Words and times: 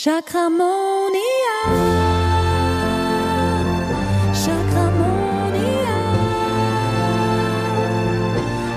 Chakramonia. 0.00 1.18
Chakramonia. 4.32 5.96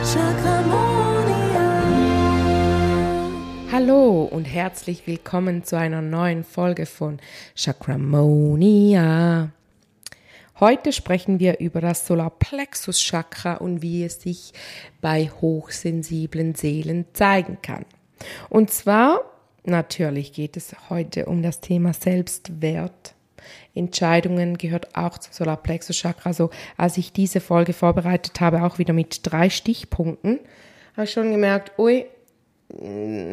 Chakramonia. 0.04 1.68
Hallo 3.72 4.24
und 4.24 4.46
herzlich 4.46 5.06
willkommen 5.06 5.64
zu 5.64 5.78
einer 5.78 6.02
neuen 6.02 6.44
Folge 6.44 6.88
von 6.88 7.20
Chakramonia. 7.54 9.52
Heute 10.60 10.92
sprechen 10.92 11.40
wir 11.40 11.60
über 11.60 11.82
das 11.82 12.08
Solarplexus 12.08 13.00
Chakra 13.00 13.58
und 13.58 13.84
wie 13.84 14.04
es 14.04 14.24
sich 14.24 14.54
bei 15.02 15.30
hochsensiblen 15.30 16.56
Seelen 16.56 17.06
zeigen 17.14 17.60
kann. 17.62 17.86
Und 18.50 18.72
zwar 18.72 19.31
Natürlich 19.64 20.34
geht 20.34 20.58
es 20.58 20.76
heute 20.90 21.26
um 21.26 21.44
das 21.44 21.62
Thema 21.62 21.94
Selbstwert. 21.94 23.14
Entscheidungen 23.74 24.58
gehört 24.58 24.96
auch 24.96 25.18
zum 25.18 25.34
Solarplexus 25.34 25.98
Chakra. 25.98 26.34
So, 26.34 26.50
als 26.78 26.98
ich 26.98 27.14
diese 27.14 27.40
Folge 27.40 27.74
vorbereitet 27.74 28.40
habe, 28.42 28.64
auch 28.64 28.78
wieder 28.80 28.94
mit 28.94 29.20
drei 29.24 29.50
Stichpunkten, 29.50 30.40
habe 30.96 31.06
ich 31.06 31.12
schon 31.12 31.32
gemerkt, 31.32 31.78
ui, 31.80 32.06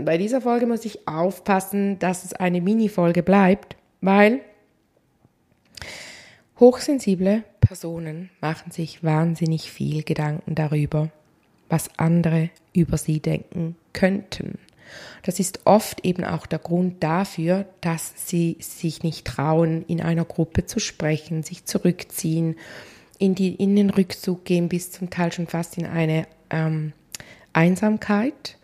bei 0.05 0.19
dieser 0.19 0.41
Folge 0.41 0.67
muss 0.67 0.85
ich 0.85 1.07
aufpassen, 1.07 1.99
dass 1.99 2.25
es 2.25 2.33
eine 2.33 2.61
Mini-Folge 2.61 3.23
bleibt, 3.23 3.77
weil 4.01 4.41
hochsensible 6.59 7.45
Personen 7.61 8.31
machen 8.41 8.73
sich 8.73 9.05
wahnsinnig 9.05 9.71
viel 9.71 10.03
Gedanken 10.03 10.55
darüber, 10.55 11.11
was 11.69 11.91
andere 11.99 12.51
über 12.73 12.97
sie 12.97 13.21
denken 13.21 13.77
könnten. 13.93 14.59
Das 15.23 15.41
ist 15.41 15.61
oft 15.65 16.05
eben 16.05 16.25
auch 16.25 16.47
der 16.47 16.59
Grund 16.59 17.03
dafür, 17.03 17.67
dass 17.81 18.13
sie 18.17 18.57
sich 18.61 19.03
nicht 19.03 19.27
trauen, 19.27 19.85
in 19.87 20.01
einer 20.01 20.25
Gruppe 20.25 20.67
zu 20.67 20.81
sprechen, 20.81 21.43
sich 21.43 21.65
zurückziehen, 21.65 22.57
in, 23.19 23.35
die, 23.35 23.55
in 23.55 23.77
den 23.77 23.91
Rückzug 23.91 24.45
gehen, 24.45 24.69
bis 24.69 24.93
zum 24.93 25.11
Teil 25.11 25.33
schon 25.33 25.47
fast 25.47 25.77
in 25.77 25.87
eine 25.87 26.27
ähm, 26.51 26.93
Einsamkeit, 27.53 28.57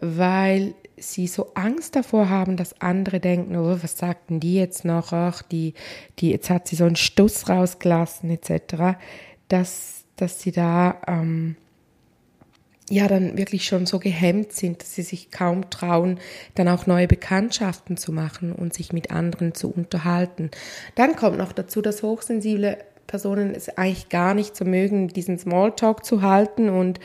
weil 0.00 0.74
sie 0.96 1.26
so 1.26 1.52
Angst 1.54 1.96
davor 1.96 2.28
haben, 2.28 2.56
dass 2.56 2.80
andere 2.80 3.20
denken, 3.20 3.56
oh, 3.56 3.78
was 3.82 3.96
sagten 3.96 4.40
die 4.40 4.54
jetzt 4.54 4.84
noch, 4.84 5.12
ach, 5.12 5.42
die, 5.42 5.74
die, 6.18 6.30
jetzt 6.30 6.50
hat 6.50 6.68
sie 6.68 6.76
so 6.76 6.84
einen 6.84 6.96
Stuss 6.96 7.48
rausgelassen, 7.48 8.30
etc., 8.30 8.98
dass, 9.48 10.04
dass 10.16 10.40
sie 10.40 10.52
da 10.52 11.00
ähm, 11.06 11.56
ja 12.90 13.08
dann 13.08 13.38
wirklich 13.38 13.64
schon 13.64 13.86
so 13.86 13.98
gehemmt 13.98 14.52
sind, 14.52 14.82
dass 14.82 14.94
sie 14.94 15.02
sich 15.02 15.30
kaum 15.30 15.70
trauen, 15.70 16.18
dann 16.54 16.68
auch 16.68 16.86
neue 16.86 17.06
Bekanntschaften 17.06 17.96
zu 17.96 18.12
machen 18.12 18.52
und 18.52 18.74
sich 18.74 18.92
mit 18.92 19.10
anderen 19.10 19.54
zu 19.54 19.70
unterhalten. 19.70 20.50
Dann 20.96 21.16
kommt 21.16 21.38
noch 21.38 21.52
dazu, 21.52 21.80
dass 21.80 22.02
hochsensible 22.02 22.78
Personen 23.06 23.54
es 23.54 23.68
eigentlich 23.76 24.08
gar 24.08 24.34
nicht 24.34 24.56
so 24.56 24.64
mögen, 24.64 25.08
diesen 25.08 25.38
Smalltalk 25.38 26.04
zu 26.04 26.22
halten 26.22 26.68
und 26.68 27.00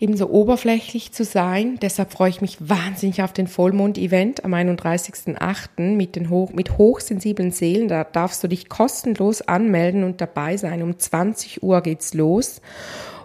eben 0.00 0.16
so 0.16 0.28
oberflächlich 0.28 1.12
zu 1.12 1.24
sein. 1.24 1.78
Deshalb 1.80 2.12
freue 2.12 2.30
ich 2.30 2.40
mich 2.40 2.56
wahnsinnig 2.60 3.22
auf 3.22 3.32
den 3.32 3.48
Vollmond-Event 3.48 4.44
am 4.44 4.54
31.08. 4.54 5.96
mit 5.96 6.14
den 6.14 6.30
hoch, 6.30 6.52
mit 6.52 6.78
hochsensiblen 6.78 7.50
Seelen. 7.50 7.88
Da 7.88 8.04
darfst 8.04 8.42
du 8.44 8.48
dich 8.48 8.68
kostenlos 8.68 9.42
anmelden 9.42 10.04
und 10.04 10.20
dabei 10.20 10.56
sein. 10.56 10.82
Um 10.82 10.98
20 10.98 11.62
Uhr 11.62 11.80
geht's 11.80 12.14
los. 12.14 12.60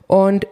Und 0.08 0.48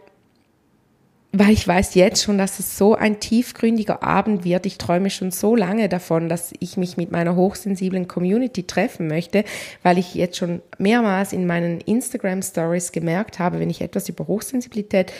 weil 1.34 1.52
ich 1.52 1.66
weiß 1.66 1.96
jetzt 1.96 2.24
schon, 2.24 2.38
dass 2.38 2.60
es 2.60 2.78
so 2.78 2.96
ein 2.96 3.22
tiefgründiger 3.22 4.04
Abend 4.04 4.44
wird. 4.44 4.66
Ich 4.66 4.78
träume 4.78 5.10
schon 5.10 5.32
so 5.32 5.56
lange 5.56 5.88
davon, 5.88 6.28
dass 6.28 6.52
ich 6.60 6.76
mich 6.76 6.98
mit 6.98 7.12
meiner 7.12 7.36
hochsensiblen 7.36 8.08
Community 8.08 8.64
treffen 8.64 9.08
möchte, 9.08 9.46
weil 9.82 9.98
ich 9.98 10.14
jetzt 10.14 10.38
schon 10.38 10.62
mehrmals 10.78 11.32
in 11.32 11.48
meinen 11.48 11.80
Instagram 11.82 12.42
Stories 12.42 12.92
gemerkt 12.92 13.40
habe, 13.40 13.60
wenn 13.60 13.70
ich 13.70 13.82
etwas 13.82 14.10
über 14.10 14.28
Hochsensibilität 14.28 15.14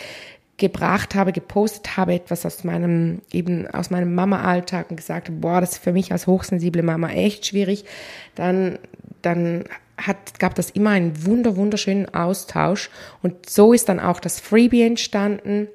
gebracht 0.58 1.14
habe, 1.14 1.32
gepostet 1.32 1.96
habe, 1.96 2.12
etwas 2.14 2.44
aus 2.44 2.62
meinem, 2.62 3.22
eben 3.32 3.66
aus 3.68 3.88
meinem 3.88 4.14
Mama-Alltag 4.14 4.90
und 4.90 4.96
gesagt 4.98 5.30
boah, 5.40 5.62
das 5.62 5.72
ist 5.72 5.82
für 5.82 5.92
mich 5.92 6.12
als 6.12 6.26
hochsensible 6.26 6.82
Mama 6.82 7.08
echt 7.08 7.46
schwierig, 7.46 7.86
dann, 8.34 8.78
dann 9.22 9.64
hat, 9.96 10.38
gab 10.38 10.54
das 10.56 10.68
immer 10.70 10.90
einen 10.90 11.24
wunder, 11.24 11.56
wunderschönen 11.56 12.14
Austausch 12.14 12.90
und 13.22 13.48
so 13.48 13.72
ist 13.72 13.88
dann 13.88 13.98
auch 13.98 14.20
das 14.20 14.40
Freebie 14.40 14.82
entstanden 14.82 15.68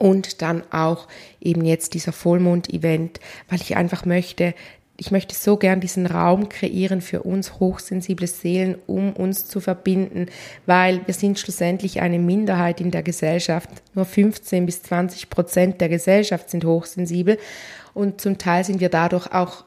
und 0.00 0.40
dann 0.40 0.62
auch 0.72 1.06
eben 1.42 1.64
jetzt 1.64 1.92
dieser 1.92 2.12
Vollmond-Event, 2.12 3.20
weil 3.50 3.60
ich 3.60 3.76
einfach 3.76 4.06
möchte, 4.06 4.54
ich 4.96 5.10
möchte 5.10 5.34
so 5.34 5.58
gern 5.58 5.80
diesen 5.80 6.06
Raum 6.06 6.48
kreieren 6.48 7.02
für 7.02 7.22
uns 7.22 7.60
hochsensible 7.60 8.26
Seelen, 8.26 8.76
um 8.86 9.12
uns 9.12 9.46
zu 9.46 9.60
verbinden, 9.60 10.26
weil 10.64 11.06
wir 11.06 11.12
sind 11.12 11.38
schlussendlich 11.38 12.00
eine 12.00 12.18
Minderheit 12.18 12.80
in 12.80 12.90
der 12.90 13.02
Gesellschaft. 13.02 13.68
Nur 13.94 14.06
15 14.06 14.64
bis 14.64 14.82
20 14.82 15.28
Prozent 15.28 15.80
der 15.82 15.90
Gesellschaft 15.90 16.48
sind 16.48 16.64
hochsensibel 16.64 17.38
und 17.92 18.22
zum 18.22 18.38
Teil 18.38 18.64
sind 18.64 18.80
wir 18.80 18.88
dadurch 18.88 19.32
auch 19.32 19.64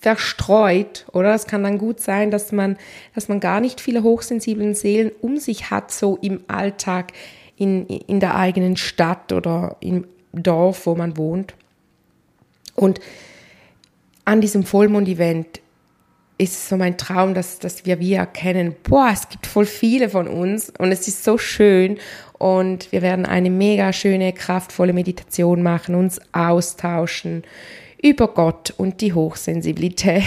verstreut, 0.00 1.04
oder? 1.12 1.34
Es 1.34 1.46
kann 1.46 1.62
dann 1.62 1.76
gut 1.76 2.00
sein, 2.00 2.30
dass 2.30 2.50
man, 2.50 2.78
dass 3.14 3.28
man 3.28 3.40
gar 3.40 3.60
nicht 3.60 3.82
viele 3.82 4.02
hochsensiblen 4.02 4.74
Seelen 4.74 5.10
um 5.20 5.36
sich 5.36 5.70
hat, 5.70 5.92
so 5.92 6.16
im 6.16 6.40
Alltag, 6.48 7.12
in, 7.60 7.86
in 7.86 8.20
der 8.20 8.36
eigenen 8.36 8.78
Stadt 8.78 9.32
oder 9.32 9.76
im 9.80 10.06
Dorf, 10.32 10.86
wo 10.86 10.94
man 10.94 11.18
wohnt. 11.18 11.54
Und 12.74 13.00
an 14.24 14.40
diesem 14.40 14.64
Vollmond-Event 14.64 15.60
ist 16.38 16.70
so 16.70 16.78
mein 16.78 16.96
Traum, 16.96 17.34
dass, 17.34 17.58
dass 17.58 17.84
wir 17.84 18.00
wir 18.00 18.16
erkennen, 18.16 18.74
boah, 18.82 19.10
es 19.12 19.28
gibt 19.28 19.46
voll 19.46 19.66
viele 19.66 20.08
von 20.08 20.26
uns 20.26 20.72
und 20.78 20.90
es 20.90 21.06
ist 21.06 21.22
so 21.22 21.36
schön 21.36 21.98
und 22.38 22.90
wir 22.92 23.02
werden 23.02 23.26
eine 23.26 23.50
mega 23.50 23.92
schöne, 23.92 24.32
kraftvolle 24.32 24.94
Meditation 24.94 25.62
machen, 25.62 25.94
uns 25.94 26.18
austauschen 26.32 27.44
über 28.02 28.28
Gott 28.28 28.72
und 28.78 29.02
die 29.02 29.12
Hochsensibilität. 29.12 30.24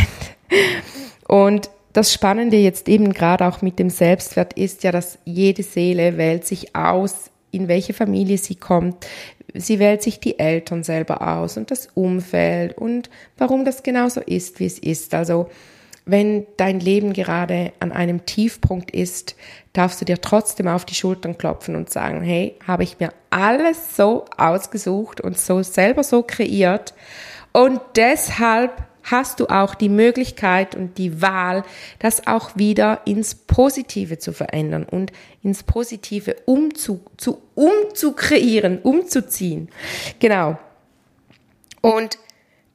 Und 1.27 1.71
das 1.93 2.11
Spannende 2.11 2.57
jetzt 2.57 2.89
eben 2.89 3.13
gerade 3.13 3.45
auch 3.45 3.61
mit 3.61 3.79
dem 3.79 3.89
Selbstwert 3.89 4.53
ist 4.53 4.83
ja, 4.83 4.91
dass 4.91 5.19
jede 5.25 5.63
Seele 5.63 6.17
wählt 6.17 6.45
sich 6.45 6.75
aus, 6.75 7.29
in 7.51 7.67
welche 7.67 7.93
Familie 7.93 8.39
sie 8.39 8.55
kommt. 8.55 9.05
Sie 9.53 9.77
wählt 9.77 10.01
sich 10.01 10.19
die 10.19 10.39
Eltern 10.39 10.83
selber 10.83 11.21
aus 11.21 11.57
und 11.57 11.69
das 11.69 11.87
Umfeld 11.93 12.75
und 12.77 13.11
warum 13.37 13.63
das 13.63 13.83
genauso 13.83 14.21
ist, 14.21 14.59
wie 14.59 14.65
es 14.65 14.79
ist. 14.79 15.13
Also 15.13 15.49
wenn 16.05 16.47
dein 16.57 16.79
Leben 16.79 17.13
gerade 17.13 17.71
an 17.79 17.91
einem 17.91 18.25
Tiefpunkt 18.25 18.91
ist, 18.91 19.35
darfst 19.71 20.01
du 20.01 20.05
dir 20.05 20.19
trotzdem 20.19 20.67
auf 20.67 20.85
die 20.85 20.95
Schultern 20.95 21.37
klopfen 21.37 21.75
und 21.75 21.91
sagen, 21.91 22.21
hey, 22.21 22.55
habe 22.65 22.83
ich 22.83 22.99
mir 22.99 23.13
alles 23.29 23.95
so 23.95 24.25
ausgesucht 24.35 25.21
und 25.21 25.37
so 25.37 25.61
selber 25.61 26.03
so 26.03 26.23
kreiert 26.23 26.95
und 27.53 27.79
deshalb 27.95 28.71
hast 29.03 29.39
du 29.39 29.47
auch 29.47 29.75
die 29.75 29.89
Möglichkeit 29.89 30.75
und 30.75 30.97
die 30.97 31.21
Wahl, 31.21 31.63
das 31.99 32.27
auch 32.27 32.55
wieder 32.55 33.01
ins 33.05 33.35
Positive 33.35 34.17
zu 34.17 34.33
verändern 34.33 34.85
und 34.89 35.11
ins 35.41 35.63
Positive 35.63 36.35
umzu, 36.45 37.01
zu, 37.17 37.41
umzukreieren, 37.55 38.79
umzuziehen. 38.79 39.69
Genau. 40.19 40.57
Und 41.81 42.17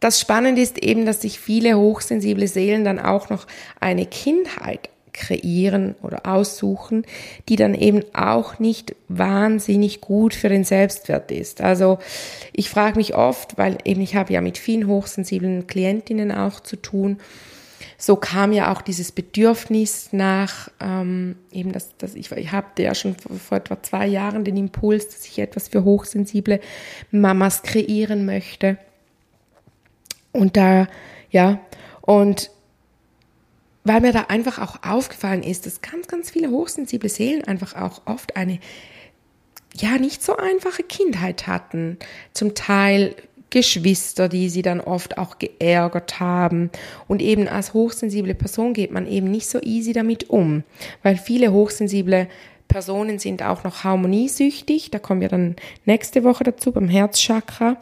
das 0.01 0.21
Spannende 0.21 0.63
ist 0.63 0.79
eben, 0.79 1.07
dass 1.07 1.23
sich 1.23 1.41
viele 1.41 1.77
hochsensible 1.77 2.47
Seelen 2.47 2.85
dann 2.85 3.01
auch 3.01 3.31
noch 3.31 3.47
eine 3.81 4.07
Kindheit 4.07 4.91
kreieren 5.19 5.95
oder 6.03 6.27
aussuchen, 6.27 7.05
die 7.49 7.57
dann 7.57 7.75
eben 7.75 8.03
auch 8.15 8.59
nicht 8.59 8.95
wahnsinnig 9.09 10.01
gut 10.01 10.35
für 10.35 10.49
den 10.49 10.65
Selbstwert 10.65 11.31
ist. 11.31 11.61
Also 11.61 11.99
ich 12.53 12.71
frage 12.71 12.97
mich 12.97 13.15
oft, 13.15 13.59
weil 13.59 13.79
eben 13.85 14.01
ich 14.01 14.17
habe 14.17 14.33
ja 14.33 14.41
mit 14.41 14.59
vielen 14.59 14.87
hochsensiblen 14.87 15.67
Klientinnen 15.67 16.33
auch 16.33 16.61
zu 16.61 16.77
tun, 16.77 17.19
so 18.01 18.15
kam 18.15 18.53
ja 18.53 18.73
auch 18.73 18.81
dieses 18.81 19.11
Bedürfnis 19.11 20.13
nach, 20.13 20.69
ähm, 20.81 21.35
eben 21.51 21.73
das, 21.73 21.97
das 21.99 22.15
ich, 22.15 22.31
ich 22.31 22.53
hatte 22.53 22.85
ja 22.85 22.95
schon 22.95 23.17
vor, 23.17 23.37
vor 23.37 23.59
etwa 23.59 23.83
zwei 23.83 24.07
Jahren 24.07 24.45
den 24.45 24.57
Impuls, 24.57 25.09
dass 25.09 25.27
ich 25.27 25.39
etwas 25.41 25.69
für 25.69 25.83
hochsensible 25.83 26.61
Mamas 27.11 27.63
kreieren 27.63 28.25
möchte. 28.25 28.79
Und 30.31 30.57
da, 30.57 30.87
ja, 31.31 31.59
und 32.03 32.51
weil 33.89 34.01
mir 34.01 34.13
da 34.13 34.27
einfach 34.29 34.59
auch 34.59 34.83
aufgefallen 34.89 35.43
ist, 35.43 35.67
dass 35.67 35.81
ganz, 35.81 36.07
ganz 36.07 36.31
viele 36.31 36.51
hochsensible 36.51 37.09
Seelen 37.09 37.45
einfach 37.45 37.75
auch 37.75 38.03
oft 38.05 38.37
eine 38.37 38.61
ja 39.75 39.99
nicht 39.99 40.23
so 40.23 40.37
einfache 40.37 40.83
Kindheit 40.83 41.47
hatten. 41.47 41.99
Zum 42.33 42.55
Teil 42.55 43.15
Geschwister, 43.51 44.29
die 44.29 44.51
sie 44.51 44.63
dann 44.63 44.81
oft 44.81 45.17
auch 45.17 45.39
geärgert 45.39 46.21
haben. 46.21 46.71
Und 47.07 47.23
eben 47.23 47.49
als 47.49 47.73
hochsensible 47.73 48.35
Person 48.35 48.75
geht 48.75 48.91
man 48.91 49.07
eben 49.07 49.31
nicht 49.31 49.49
so 49.49 49.61
easy 49.63 49.93
damit 49.93 50.29
um, 50.29 50.65
weil 51.03 51.17
viele 51.17 51.53
hochsensible 51.53 52.29
Personen 52.69 53.19
sind 53.19 53.43
auch 53.43 53.65
noch 53.65 53.85
harmoniesüchtig. 53.85 54.91
Da 54.91 54.99
kommen 54.99 55.23
wir 55.23 55.29
dann 55.29 55.57
nächste 55.87 56.25
Woche 56.25 56.45
dazu 56.45 56.73
beim 56.73 56.89
Herzchakra. 56.89 57.79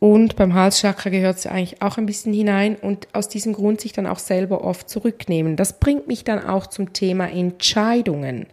Und 0.00 0.36
beim 0.36 0.54
Halschakra 0.54 1.10
gehört 1.10 1.38
es 1.38 1.46
eigentlich 1.46 1.82
auch 1.82 1.98
ein 1.98 2.06
bisschen 2.06 2.32
hinein 2.32 2.76
und 2.76 3.08
aus 3.12 3.28
diesem 3.28 3.52
Grund 3.52 3.80
sich 3.80 3.92
dann 3.92 4.06
auch 4.06 4.20
selber 4.20 4.62
oft 4.62 4.88
zurücknehmen. 4.88 5.56
Das 5.56 5.80
bringt 5.80 6.06
mich 6.06 6.22
dann 6.22 6.44
auch 6.44 6.68
zum 6.68 6.92
Thema 6.92 7.28
Entscheidungen. 7.28 8.46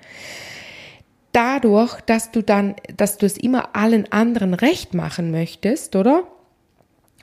Dadurch, 1.33 2.01
dass 2.01 2.31
du 2.31 2.41
dann, 2.41 2.75
dass 2.97 3.17
du 3.17 3.25
es 3.25 3.37
immer 3.37 3.75
allen 3.75 4.11
anderen 4.11 4.53
recht 4.55 4.93
machen 4.95 5.29
möchtest, 5.31 5.95
oder? 5.95 6.23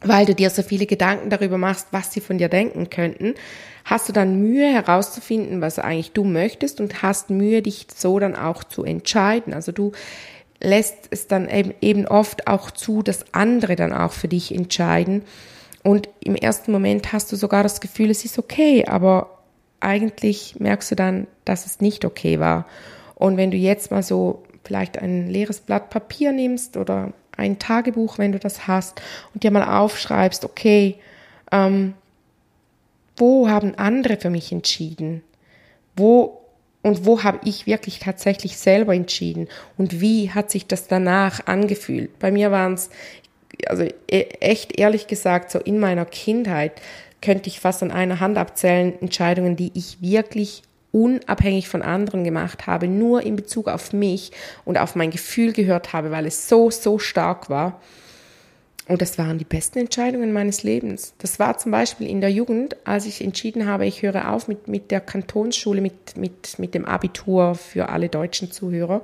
Weil 0.04 0.26
du 0.26 0.34
dir 0.34 0.50
so 0.50 0.62
viele 0.62 0.86
Gedanken 0.86 1.30
darüber 1.30 1.58
machst, 1.58 1.88
was 1.90 2.12
sie 2.12 2.20
von 2.20 2.38
dir 2.38 2.48
denken 2.48 2.90
könnten, 2.90 3.34
hast 3.84 4.08
du 4.08 4.12
dann 4.12 4.40
Mühe 4.40 4.72
herauszufinden, 4.72 5.60
was 5.60 5.78
eigentlich 5.78 6.12
du 6.12 6.24
möchtest 6.24 6.80
und 6.80 7.02
hast 7.02 7.30
Mühe, 7.30 7.62
dich 7.62 7.86
so 7.94 8.18
dann 8.18 8.36
auch 8.36 8.62
zu 8.64 8.84
entscheiden. 8.84 9.52
Also 9.52 9.72
du 9.72 9.92
lässt 10.62 11.08
es 11.10 11.26
dann 11.26 11.48
eben 11.48 12.06
oft 12.06 12.46
auch 12.46 12.70
zu, 12.70 13.02
dass 13.02 13.24
andere 13.32 13.76
dann 13.76 13.92
auch 13.92 14.12
für 14.12 14.28
dich 14.28 14.54
entscheiden. 14.54 15.22
Und 15.82 16.08
im 16.20 16.36
ersten 16.36 16.70
Moment 16.70 17.12
hast 17.12 17.32
du 17.32 17.36
sogar 17.36 17.62
das 17.62 17.80
Gefühl, 17.80 18.10
es 18.10 18.24
ist 18.24 18.38
okay, 18.38 18.86
aber 18.86 19.38
eigentlich 19.80 20.60
merkst 20.60 20.92
du 20.92 20.94
dann, 20.94 21.26
dass 21.44 21.66
es 21.66 21.80
nicht 21.80 22.04
okay 22.04 22.38
war. 22.38 22.66
Und 23.16 23.36
wenn 23.36 23.50
du 23.50 23.56
jetzt 23.56 23.90
mal 23.90 24.02
so 24.02 24.44
vielleicht 24.64 24.98
ein 24.98 25.28
leeres 25.28 25.60
Blatt 25.60 25.90
Papier 25.90 26.32
nimmst 26.32 26.76
oder 26.76 27.12
ein 27.36 27.58
Tagebuch, 27.58 28.18
wenn 28.18 28.32
du 28.32 28.38
das 28.38 28.68
hast, 28.68 29.02
und 29.34 29.42
dir 29.42 29.50
mal 29.50 29.64
aufschreibst, 29.64 30.44
okay, 30.44 30.96
ähm, 31.50 31.94
wo 33.16 33.48
haben 33.48 33.74
andere 33.74 34.16
für 34.16 34.30
mich 34.30 34.52
entschieden? 34.52 35.22
Wo 35.96 36.41
und 36.82 37.06
wo 37.06 37.22
habe 37.22 37.40
ich 37.44 37.66
wirklich 37.66 38.00
tatsächlich 38.00 38.56
selber 38.56 38.94
entschieden 38.94 39.48
und 39.78 40.00
wie 40.00 40.30
hat 40.30 40.50
sich 40.50 40.66
das 40.66 40.88
danach 40.88 41.46
angefühlt? 41.46 42.18
Bei 42.18 42.30
mir 42.30 42.50
waren 42.50 42.74
es, 42.74 42.90
also 43.66 43.84
e, 43.84 44.20
echt 44.40 44.78
ehrlich 44.78 45.06
gesagt, 45.06 45.50
so 45.50 45.58
in 45.58 45.78
meiner 45.78 46.04
Kindheit 46.04 46.72
könnte 47.20 47.48
ich 47.48 47.60
fast 47.60 47.82
an 47.82 47.92
einer 47.92 48.20
Hand 48.20 48.36
abzählen, 48.36 49.00
Entscheidungen, 49.00 49.56
die 49.56 49.70
ich 49.74 50.02
wirklich 50.02 50.62
unabhängig 50.90 51.68
von 51.68 51.82
anderen 51.82 52.24
gemacht 52.24 52.66
habe, 52.66 52.86
nur 52.86 53.22
in 53.22 53.36
Bezug 53.36 53.68
auf 53.68 53.92
mich 53.92 54.32
und 54.64 54.76
auf 54.76 54.94
mein 54.94 55.10
Gefühl 55.10 55.52
gehört 55.52 55.92
habe, 55.92 56.10
weil 56.10 56.26
es 56.26 56.48
so, 56.48 56.70
so 56.70 56.98
stark 56.98 57.48
war. 57.48 57.80
Und 58.88 59.00
das 59.00 59.16
waren 59.16 59.38
die 59.38 59.44
besten 59.44 59.78
Entscheidungen 59.78 60.32
meines 60.32 60.64
Lebens. 60.64 61.14
Das 61.18 61.38
war 61.38 61.56
zum 61.56 61.70
Beispiel 61.70 62.08
in 62.08 62.20
der 62.20 62.32
Jugend, 62.32 62.76
als 62.84 63.06
ich 63.06 63.22
entschieden 63.22 63.66
habe, 63.66 63.86
ich 63.86 64.02
höre 64.02 64.30
auf 64.30 64.48
mit, 64.48 64.66
mit 64.66 64.90
der 64.90 65.00
Kantonsschule, 65.00 65.80
mit, 65.80 66.16
mit, 66.16 66.58
mit 66.58 66.74
dem 66.74 66.84
Abitur 66.84 67.54
für 67.54 67.90
alle 67.90 68.08
deutschen 68.08 68.50
Zuhörer. 68.50 69.02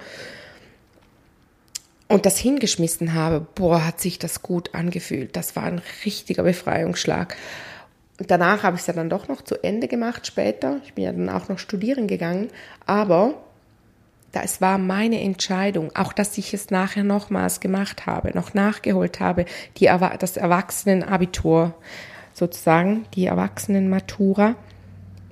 Und 2.09 2.27
das 2.27 2.39
hingeschmissen 2.39 3.15
habe, 3.15 3.47
boah, 3.55 3.85
hat 3.85 4.01
sich 4.01 4.19
das 4.19 4.43
gut 4.43 4.75
angefühlt. 4.75 5.37
Das 5.37 5.55
war 5.55 5.65
ein 5.65 5.83
richtiger 6.05 6.43
Befreiungsschlag. 6.43 7.37
Und 8.19 8.31
danach 8.31 8.65
habe 8.65 8.77
ich 8.77 8.81
es 8.81 8.87
ja 8.89 8.95
dann 8.95 9.11
doch 9.11 9.29
noch 9.29 9.43
zu 9.43 9.63
Ende 9.63 9.87
gemacht 9.87 10.27
später. 10.27 10.81
Ich 10.85 10.95
bin 10.95 11.05
ja 11.05 11.13
dann 11.13 11.29
auch 11.29 11.49
noch 11.49 11.59
studieren 11.59 12.09
gegangen. 12.09 12.49
Aber 12.85 13.35
es 14.33 14.61
war 14.61 14.79
meine 14.79 15.21
Entscheidung, 15.21 15.91
auch 15.95 16.13
dass 16.13 16.37
ich 16.39 16.53
es 16.55 16.71
nachher 16.71 17.05
nochmals 17.05 17.61
gemacht 17.61 18.07
habe, 18.07 18.31
noch 18.35 18.55
nachgeholt 18.55 19.21
habe, 19.21 19.47
die, 19.79 19.91
das 20.19 20.37
Erwachsenenabitur 20.37 21.75
sozusagen, 22.35 23.07
die 23.15 23.27
Erwachsenenmatura, 23.27 24.55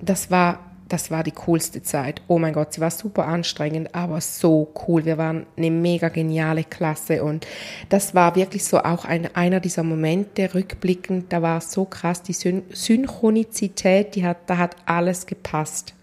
das 0.01 0.31
war, 0.31 0.59
das 0.89 1.11
war 1.11 1.23
die 1.23 1.31
coolste 1.31 1.83
Zeit. 1.83 2.21
Oh 2.27 2.39
mein 2.39 2.53
Gott, 2.53 2.73
sie 2.73 2.81
war 2.81 2.91
super 2.91 3.25
anstrengend, 3.25 3.93
aber 3.93 4.21
so 4.21 4.73
cool. 4.87 5.05
Wir 5.05 5.17
waren 5.17 5.45
eine 5.57 5.71
mega 5.71 6.09
geniale 6.09 6.63
Klasse 6.63 7.23
und 7.23 7.45
das 7.89 8.15
war 8.15 8.35
wirklich 8.35 8.63
so 8.63 8.79
auch 8.79 9.05
ein, 9.05 9.35
einer 9.35 9.59
dieser 9.59 9.83
Momente 9.83 10.53
rückblickend, 10.53 11.31
da 11.31 11.41
war 11.41 11.61
so 11.61 11.85
krass, 11.85 12.23
die 12.23 12.33
Syn 12.33 12.63
Synchronizität, 12.71 14.15
die 14.15 14.25
hat, 14.25 14.37
da 14.47 14.57
hat 14.57 14.75
alles 14.85 15.25
gepasst. 15.25 15.93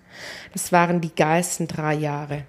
Das 0.53 0.71
waren 0.71 1.01
die 1.01 1.15
geilsten 1.15 1.67
drei 1.67 1.95
Jahre 1.95 2.45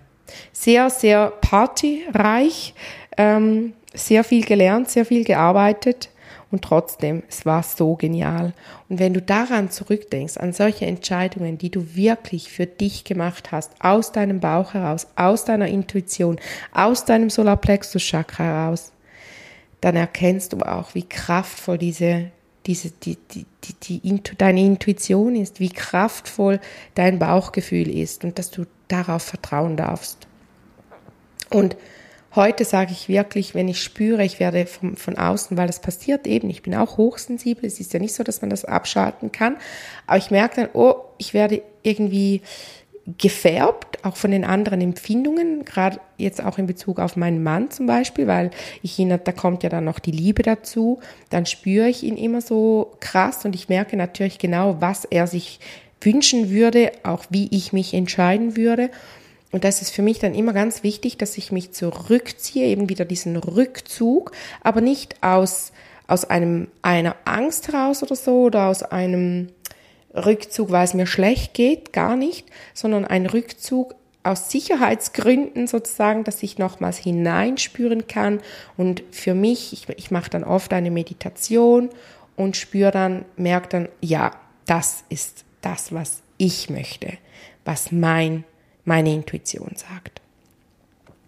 sehr, 0.51 0.89
sehr 0.89 1.31
partyreich, 1.41 2.73
ähm, 3.17 3.73
sehr 3.93 4.23
viel 4.23 4.43
gelernt, 4.45 4.89
sehr 4.89 5.05
viel 5.05 5.23
gearbeitet 5.23 6.09
und 6.51 6.61
trotzdem, 6.61 7.23
es 7.27 7.45
war 7.45 7.63
so 7.63 7.95
genial. 7.95 8.53
Und 8.87 8.99
wenn 8.99 9.13
du 9.13 9.21
daran 9.21 9.71
zurückdenkst, 9.71 10.37
an 10.37 10.53
solche 10.53 10.85
Entscheidungen, 10.85 11.57
die 11.57 11.69
du 11.69 11.95
wirklich 11.95 12.51
für 12.51 12.65
dich 12.65 13.03
gemacht 13.03 13.51
hast, 13.51 13.73
aus 13.79 14.11
deinem 14.11 14.39
Bauch 14.39 14.73
heraus, 14.73 15.07
aus 15.15 15.45
deiner 15.45 15.67
Intuition, 15.67 16.39
aus 16.71 17.03
deinem 17.05 17.29
Solarplexus-Chakra 17.29 18.43
heraus, 18.43 18.91
dann 19.81 19.95
erkennst 19.95 20.53
du 20.53 20.59
auch, 20.59 20.95
wie 20.95 21.03
kraftvoll 21.03 21.77
diese, 21.77 22.31
diese, 22.65 22.91
die, 22.91 23.17
die, 23.31 23.45
die, 23.63 23.99
die, 23.99 24.21
deine 24.37 24.61
Intuition 24.61 25.35
ist, 25.35 25.59
wie 25.59 25.69
kraftvoll 25.69 26.59
dein 26.93 27.19
Bauchgefühl 27.19 27.89
ist 27.89 28.23
und 28.23 28.39
dass 28.39 28.49
du 28.49 28.65
darauf 28.87 29.23
vertrauen 29.23 29.77
darfst. 29.77 30.27
Und 31.49 31.75
heute 32.35 32.65
sage 32.65 32.91
ich 32.91 33.07
wirklich, 33.07 33.55
wenn 33.55 33.67
ich 33.67 33.81
spüre, 33.81 34.23
ich 34.23 34.39
werde 34.39 34.65
von, 34.65 34.95
von 34.95 35.17
außen, 35.17 35.57
weil 35.57 35.67
das 35.67 35.79
passiert 35.79 36.27
eben, 36.27 36.49
ich 36.49 36.61
bin 36.61 36.75
auch 36.75 36.97
hochsensibel, 36.97 37.65
es 37.65 37.79
ist 37.79 37.93
ja 37.93 37.99
nicht 37.99 38.13
so, 38.13 38.23
dass 38.23 38.41
man 38.41 38.49
das 38.49 38.65
abschalten 38.65 39.31
kann, 39.31 39.57
aber 40.07 40.17
ich 40.17 40.31
merke 40.31 40.61
dann, 40.61 40.69
oh, 40.73 40.95
ich 41.17 41.33
werde 41.33 41.61
irgendwie 41.83 42.41
gefärbt, 43.19 44.03
auch 44.03 44.15
von 44.15 44.31
den 44.31 44.43
anderen 44.43 44.81
Empfindungen, 44.81 45.63
gerade 45.63 45.99
jetzt 46.17 46.43
auch 46.43 46.57
in 46.57 46.65
Bezug 46.65 46.99
auf 46.99 47.15
meinen 47.15 47.43
Mann 47.43 47.69
zum 47.69 47.85
Beispiel, 47.85 48.25
weil 48.25 48.49
ich 48.81 48.97
ihn, 48.97 49.09
da 49.09 49.31
kommt 49.31 49.61
ja 49.61 49.69
dann 49.69 49.83
noch 49.83 49.99
die 49.99 50.11
Liebe 50.11 50.41
dazu, 50.41 50.99
dann 51.29 51.45
spüre 51.45 51.87
ich 51.87 52.01
ihn 52.01 52.17
immer 52.17 52.41
so 52.41 52.95
krass 53.01 53.45
und 53.45 53.53
ich 53.53 53.69
merke 53.69 53.95
natürlich 53.95 54.39
genau, 54.39 54.77
was 54.79 55.05
er 55.05 55.27
sich 55.27 55.59
wünschen 56.05 56.49
würde, 56.49 56.91
auch 57.03 57.25
wie 57.29 57.47
ich 57.51 57.73
mich 57.73 57.93
entscheiden 57.93 58.55
würde. 58.55 58.89
Und 59.51 59.63
das 59.63 59.81
ist 59.81 59.91
für 59.91 60.01
mich 60.01 60.19
dann 60.19 60.35
immer 60.35 60.53
ganz 60.53 60.83
wichtig, 60.83 61.17
dass 61.17 61.37
ich 61.37 61.51
mich 61.51 61.71
zurückziehe, 61.71 62.67
eben 62.67 62.89
wieder 62.89 63.05
diesen 63.05 63.37
Rückzug, 63.37 64.31
aber 64.61 64.81
nicht 64.81 65.23
aus, 65.23 65.71
aus 66.07 66.25
einem, 66.25 66.67
einer 66.81 67.15
Angst 67.25 67.69
heraus 67.69 68.03
oder 68.03 68.15
so 68.15 68.43
oder 68.43 68.67
aus 68.67 68.83
einem 68.83 69.49
Rückzug, 70.13 70.71
weil 70.71 70.85
es 70.85 70.93
mir 70.93 71.07
schlecht 71.07 71.53
geht, 71.53 71.93
gar 71.93 72.15
nicht, 72.15 72.47
sondern 72.73 73.05
ein 73.05 73.25
Rückzug 73.25 73.95
aus 74.23 74.49
Sicherheitsgründen 74.49 75.67
sozusagen, 75.67 76.23
dass 76.23 76.41
ich 76.41 76.57
nochmals 76.57 76.97
hineinspüren 76.97 78.07
kann. 78.07 78.41
Und 78.75 79.03
für 79.11 79.35
mich, 79.35 79.71
ich, 79.71 79.87
ich 79.97 80.09
mache 80.09 80.31
dann 80.31 80.43
oft 80.43 80.73
eine 80.73 80.89
Meditation 80.89 81.89
und 82.35 82.57
spüre 82.57 82.91
dann, 82.91 83.23
merke 83.37 83.69
dann, 83.69 83.89
ja, 84.01 84.31
das 84.65 85.03
ist 85.09 85.45
das, 85.65 85.91
was 85.91 86.21
ich 86.37 86.69
möchte, 86.69 87.17
was 87.63 87.91
mein, 87.91 88.43
meine 88.83 89.13
Intuition 89.13 89.71
sagt, 89.75 90.21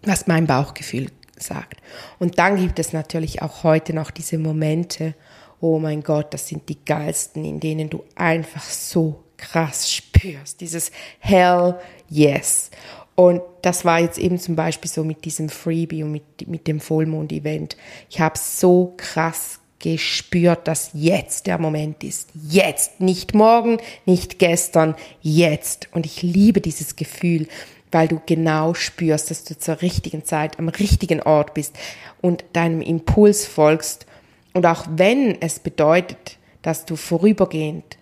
was 0.02 0.26
mein 0.26 0.46
Bauchgefühl 0.46 1.10
sagt. 1.36 1.80
Und 2.18 2.38
dann 2.38 2.56
gibt 2.56 2.78
es 2.78 2.92
natürlich 2.92 3.42
auch 3.42 3.64
heute 3.64 3.94
noch 3.94 4.10
diese 4.10 4.38
Momente, 4.38 5.14
oh 5.60 5.78
mein 5.78 6.02
Gott, 6.02 6.32
das 6.34 6.48
sind 6.48 6.68
die 6.68 6.78
geilsten, 6.84 7.44
in 7.44 7.60
denen 7.60 7.90
du 7.90 8.04
einfach 8.14 8.62
so 8.62 9.24
krass 9.36 9.92
spürst, 9.92 10.60
dieses 10.60 10.90
Hell 11.18 11.78
Yes. 12.08 12.70
Und 13.14 13.42
das 13.62 13.84
war 13.84 13.98
jetzt 13.98 14.18
eben 14.18 14.38
zum 14.38 14.54
Beispiel 14.54 14.88
so 14.88 15.02
mit 15.02 15.24
diesem 15.24 15.48
Freebie 15.48 16.04
und 16.04 16.12
mit, 16.12 16.46
mit 16.46 16.68
dem 16.68 16.78
Vollmond-Event. 16.78 17.76
Ich 18.08 18.20
habe 18.20 18.38
so 18.38 18.94
krass 18.96 19.57
gespürt, 19.78 20.66
dass 20.66 20.90
jetzt 20.92 21.46
der 21.46 21.58
Moment 21.58 22.02
ist. 22.02 22.30
Jetzt, 22.48 23.00
nicht 23.00 23.34
morgen, 23.34 23.78
nicht 24.06 24.38
gestern, 24.38 24.94
jetzt. 25.22 25.88
Und 25.92 26.06
ich 26.06 26.22
liebe 26.22 26.60
dieses 26.60 26.96
Gefühl, 26.96 27.46
weil 27.92 28.08
du 28.08 28.20
genau 28.26 28.74
spürst, 28.74 29.30
dass 29.30 29.44
du 29.44 29.56
zur 29.56 29.80
richtigen 29.80 30.24
Zeit 30.24 30.58
am 30.58 30.68
richtigen 30.68 31.22
Ort 31.22 31.54
bist 31.54 31.76
und 32.20 32.44
deinem 32.52 32.82
Impuls 32.82 33.46
folgst. 33.46 34.06
Und 34.52 34.66
auch 34.66 34.84
wenn 34.90 35.40
es 35.40 35.60
bedeutet, 35.60 36.38
dass 36.62 36.84
du 36.84 36.96
vorübergehend 36.96 37.96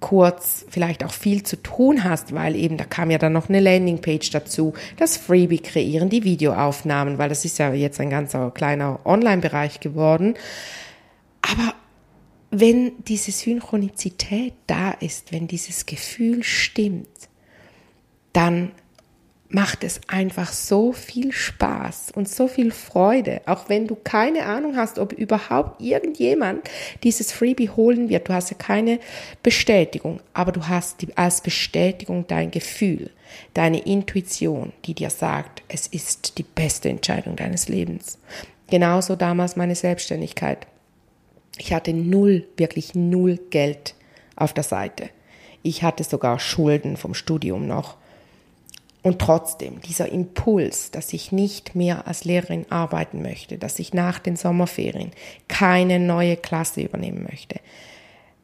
kurz 0.00 0.66
vielleicht 0.68 1.02
auch 1.02 1.12
viel 1.12 1.44
zu 1.44 1.56
tun 1.56 2.04
hast, 2.04 2.34
weil 2.34 2.56
eben 2.56 2.76
da 2.76 2.84
kam 2.84 3.10
ja 3.10 3.16
dann 3.16 3.32
noch 3.32 3.48
eine 3.48 3.60
Landingpage 3.60 4.30
dazu, 4.30 4.74
das 4.98 5.16
Freebie 5.16 5.60
kreieren, 5.60 6.10
die 6.10 6.24
Videoaufnahmen, 6.24 7.16
weil 7.16 7.30
das 7.30 7.46
ist 7.46 7.58
ja 7.58 7.72
jetzt 7.72 7.98
ein 8.00 8.10
ganzer 8.10 8.50
kleiner 8.50 9.00
Online-Bereich 9.06 9.80
geworden 9.80 10.34
aber 11.50 11.74
wenn 12.50 12.92
diese 13.04 13.32
Synchronizität 13.32 14.54
da 14.66 14.92
ist, 14.92 15.32
wenn 15.32 15.48
dieses 15.48 15.86
Gefühl 15.86 16.42
stimmt, 16.42 17.08
dann 18.32 18.72
macht 19.48 19.84
es 19.84 20.00
einfach 20.08 20.52
so 20.52 20.92
viel 20.92 21.30
Spaß 21.32 22.12
und 22.14 22.28
so 22.28 22.48
viel 22.48 22.72
Freude, 22.72 23.40
auch 23.46 23.68
wenn 23.68 23.86
du 23.86 23.94
keine 23.94 24.46
Ahnung 24.46 24.76
hast, 24.76 24.98
ob 24.98 25.12
überhaupt 25.12 25.80
irgendjemand 25.80 26.68
dieses 27.04 27.30
Freebie 27.30 27.70
holen 27.70 28.08
wird. 28.08 28.28
Du 28.28 28.32
hast 28.32 28.50
ja 28.50 28.56
keine 28.56 28.98
Bestätigung, 29.42 30.20
aber 30.32 30.50
du 30.50 30.66
hast 30.66 31.02
die, 31.02 31.16
als 31.16 31.40
Bestätigung 31.40 32.26
dein 32.26 32.50
Gefühl, 32.50 33.10
deine 33.52 33.80
Intuition, 33.80 34.72
die 34.86 34.94
dir 34.94 35.10
sagt, 35.10 35.62
es 35.68 35.86
ist 35.86 36.38
die 36.38 36.42
beste 36.42 36.88
Entscheidung 36.88 37.36
deines 37.36 37.68
Lebens. 37.68 38.18
Genauso 38.68 39.14
damals 39.14 39.54
meine 39.54 39.76
Selbstständigkeit. 39.76 40.66
Ich 41.58 41.72
hatte 41.72 41.92
null, 41.92 42.46
wirklich 42.56 42.94
null 42.94 43.38
Geld 43.50 43.94
auf 44.36 44.52
der 44.52 44.64
Seite. 44.64 45.10
Ich 45.62 45.82
hatte 45.82 46.04
sogar 46.04 46.38
Schulden 46.38 46.96
vom 46.96 47.14
Studium 47.14 47.66
noch. 47.66 47.96
Und 49.02 49.18
trotzdem, 49.18 49.80
dieser 49.82 50.08
Impuls, 50.10 50.90
dass 50.90 51.12
ich 51.12 51.30
nicht 51.30 51.74
mehr 51.74 52.06
als 52.06 52.24
Lehrerin 52.24 52.64
arbeiten 52.70 53.20
möchte, 53.20 53.58
dass 53.58 53.78
ich 53.78 53.92
nach 53.92 54.18
den 54.18 54.36
Sommerferien 54.36 55.10
keine 55.46 56.00
neue 56.00 56.38
Klasse 56.38 56.80
übernehmen 56.80 57.26
möchte, 57.30 57.60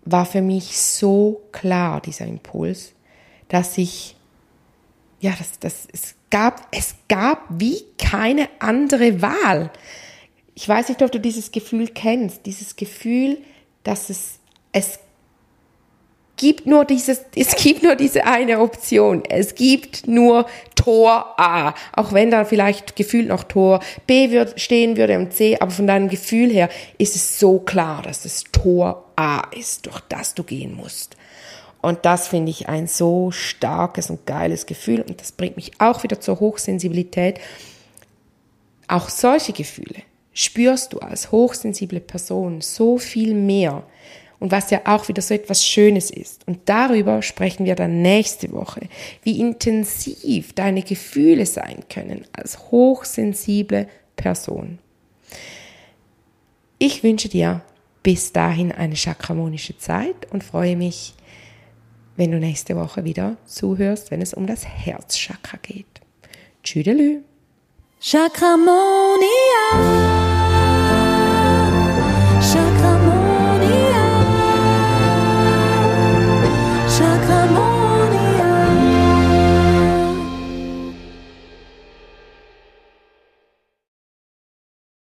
war 0.04 0.26
für 0.26 0.42
mich 0.42 0.78
so 0.78 1.42
klar, 1.52 2.00
dieser 2.02 2.26
Impuls, 2.26 2.92
dass 3.48 3.78
ich, 3.78 4.16
ja, 5.20 5.32
das, 5.38 5.58
das, 5.60 5.88
es 5.92 6.14
gab, 6.30 6.68
es 6.72 6.94
gab 7.08 7.44
wie 7.48 7.82
keine 7.98 8.48
andere 8.58 9.22
Wahl. 9.22 9.70
Ich 10.54 10.68
weiß 10.68 10.88
nicht, 10.88 11.02
ob 11.02 11.12
du 11.12 11.20
dieses 11.20 11.52
Gefühl 11.52 11.88
kennst, 11.88 12.46
dieses 12.46 12.76
Gefühl, 12.76 13.38
dass 13.82 14.10
es, 14.10 14.38
es 14.72 14.98
gibt 16.40 16.66
nur 16.66 16.86
dieses, 16.86 17.20
es 17.36 17.54
gibt 17.54 17.82
nur 17.82 17.96
diese 17.96 18.24
eine 18.24 18.60
Option. 18.60 19.22
Es 19.28 19.54
gibt 19.54 20.08
nur 20.08 20.46
Tor 20.74 21.38
A. 21.38 21.74
Auch 21.92 22.12
wenn 22.12 22.30
da 22.30 22.44
vielleicht 22.46 22.96
gefühlt 22.96 23.28
noch 23.28 23.44
Tor 23.44 23.80
B 24.06 24.30
wird, 24.30 24.58
stehen 24.58 24.96
würde 24.96 25.18
und 25.18 25.34
C, 25.34 25.58
aber 25.60 25.70
von 25.70 25.86
deinem 25.86 26.08
Gefühl 26.08 26.50
her 26.50 26.70
ist 26.96 27.14
es 27.14 27.38
so 27.38 27.58
klar, 27.58 28.02
dass 28.02 28.24
es 28.24 28.44
Tor 28.52 29.04
A 29.16 29.42
ist, 29.54 29.86
durch 29.86 30.00
das 30.08 30.34
du 30.34 30.42
gehen 30.42 30.74
musst. 30.74 31.16
Und 31.82 32.04
das 32.04 32.28
finde 32.28 32.50
ich 32.50 32.68
ein 32.68 32.86
so 32.86 33.30
starkes 33.30 34.10
und 34.10 34.26
geiles 34.26 34.64
Gefühl. 34.66 35.02
Und 35.02 35.20
das 35.20 35.32
bringt 35.32 35.56
mich 35.56 35.72
auch 35.78 36.02
wieder 36.02 36.20
zur 36.20 36.40
Hochsensibilität. 36.40 37.38
Auch 38.88 39.08
solche 39.08 39.52
Gefühle 39.52 40.02
spürst 40.32 40.92
du 40.92 40.98
als 40.98 41.32
hochsensible 41.32 42.00
Person 42.00 42.60
so 42.60 42.98
viel 42.98 43.34
mehr, 43.34 43.84
und 44.40 44.50
was 44.50 44.70
ja 44.70 44.80
auch 44.86 45.06
wieder 45.06 45.22
so 45.22 45.34
etwas 45.34 45.64
Schönes 45.64 46.10
ist. 46.10 46.48
Und 46.48 46.60
darüber 46.64 47.22
sprechen 47.22 47.66
wir 47.66 47.76
dann 47.76 48.02
nächste 48.02 48.50
Woche, 48.52 48.88
wie 49.22 49.38
intensiv 49.38 50.54
deine 50.54 50.82
Gefühle 50.82 51.46
sein 51.46 51.84
können 51.88 52.24
als 52.32 52.58
hochsensible 52.70 53.86
Person. 54.16 54.78
Ich 56.78 57.04
wünsche 57.04 57.28
dir 57.28 57.62
bis 58.02 58.32
dahin 58.32 58.72
eine 58.72 58.96
chakramonische 58.96 59.76
Zeit 59.76 60.32
und 60.32 60.42
freue 60.42 60.74
mich, 60.74 61.14
wenn 62.16 62.32
du 62.32 62.38
nächste 62.38 62.76
Woche 62.76 63.04
wieder 63.04 63.36
zuhörst, 63.44 64.10
wenn 64.10 64.22
es 64.22 64.32
um 64.32 64.46
das 64.46 64.66
Herzchakra 64.66 65.58
geht. 65.62 66.00
Tschüdelü. 66.62 67.20
Chakramonia. 68.00 69.20